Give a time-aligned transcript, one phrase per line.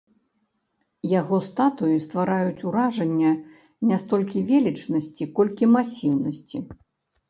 [1.19, 3.31] Яго статуі ствараюць уражанне
[3.93, 6.69] не столькі велічнасці, колькі масіўнасці.